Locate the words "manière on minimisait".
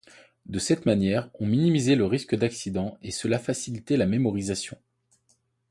0.87-1.93